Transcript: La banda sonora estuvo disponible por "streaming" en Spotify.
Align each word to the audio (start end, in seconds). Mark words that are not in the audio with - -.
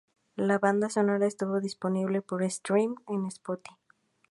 La 0.35 0.57
banda 0.57 0.89
sonora 0.89 1.27
estuvo 1.27 1.59
disponible 1.61 2.23
por 2.23 2.41
"streaming" 2.41 2.95
en 3.07 3.27
Spotify. 3.27 3.75